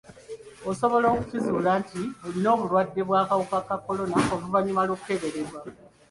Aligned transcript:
Osobala 0.69 1.05
okukizuula 1.13 1.71
nti 1.81 2.01
olina 2.25 2.49
obulwadde 2.55 3.01
bw'akawuka 3.07 3.57
ka 3.67 3.75
kolona 3.83 4.17
oluvannyuma 4.33 4.81
lw'okukeberebwa. 4.87 5.59